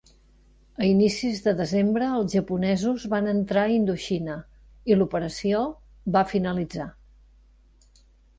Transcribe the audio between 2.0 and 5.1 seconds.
els japonesos van entrar a Indoxina i